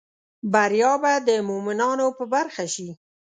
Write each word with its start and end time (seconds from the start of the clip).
بریا 0.53 0.93
به 1.01 1.13
د 1.27 1.29
مومینانو 1.47 2.05
په 2.17 2.23
برخه 2.33 2.65
شي 2.73 2.89